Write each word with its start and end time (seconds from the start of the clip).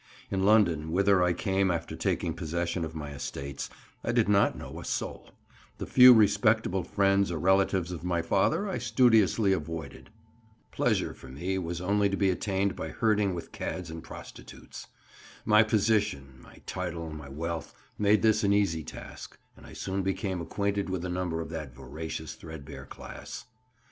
In 0.31 0.43
London, 0.43 0.91
whither 0.91 1.21
I 1.21 1.31
came 1.31 1.69
after 1.69 1.95
taking 1.95 2.33
possession 2.33 2.83
of 2.83 2.95
my 2.95 3.11
estates, 3.11 3.69
I 4.03 4.11
did 4.11 4.27
not 4.27 4.57
know 4.57 4.79
a 4.79 4.83
soul; 4.83 5.29
the 5.77 5.85
few 5.85 6.11
respectable 6.11 6.81
friends 6.83 7.29
or 7.31 7.37
relatives 7.37 7.91
of 7.91 8.03
my 8.03 8.23
father 8.23 8.67
I 8.67 8.79
studiously 8.79 9.53
avoided. 9.53 10.09
Pleasure 10.71 11.13
for 11.13 11.27
me 11.27 11.59
was 11.59 11.81
only 11.81 12.09
to 12.09 12.17
be 12.17 12.31
attained 12.31 12.75
by 12.75 12.87
herding 12.87 13.35
with 13.35 13.51
cads 13.51 13.91
and 13.91 14.03
prostitutes. 14.03 14.87
My 15.45 15.61
position, 15.61 16.39
my 16.41 16.59
title, 16.65 17.11
my 17.11 17.29
wealth, 17.29 17.71
made 17.99 18.23
this 18.23 18.43
an 18.43 18.53
easy 18.53 18.83
task, 18.83 19.37
and 19.55 19.67
I 19.67 19.73
soon 19.73 20.01
became 20.01 20.41
acquainted 20.41 20.89
with 20.89 21.05
a 21.05 21.09
number 21.09 21.41
of 21.41 21.49
that 21.51 21.75
voracious, 21.75 22.33
threadbare 22.33 22.87
class. 22.87 23.45